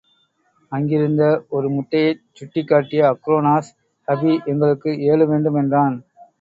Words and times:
அங்கிருந்த 0.71 1.23
ஒரு 1.49 1.67
முட்டையைச் 1.69 2.23
சுட்டிக் 2.33 2.67
காட்டிய 2.67 3.03
அக்ரோனோஸ், 3.11 3.71
ஹபி, 4.07 4.33
எங்களுக்கு 4.47 4.99
ஏழு 5.09 5.27
வேண்டும் 5.27 5.59
என்றான். 5.63 5.97